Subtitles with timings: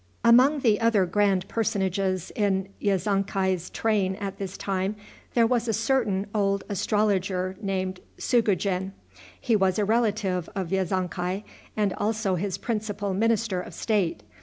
[0.25, 4.95] Among the other grand personages in Yezonkai's train at this time,
[5.35, 8.93] there was a certain old astrologer named Sugujin.
[9.39, 11.43] He was a relative of Yezonkai,
[11.77, 14.23] and also his principal minister of state.